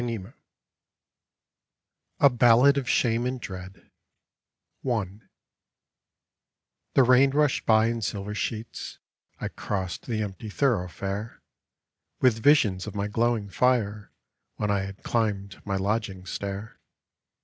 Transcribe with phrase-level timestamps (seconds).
[2.19, 3.85] A BALLAD OF SHAME AND DREAD
[4.83, 5.19] 'T^HE
[6.97, 8.97] rain rushed by in silver sheets;
[9.39, 11.43] *• I crossed the empty thoroughfare
[12.19, 14.11] With visions of my glowing fire
[14.55, 16.79] When I had climbed my lodging stair.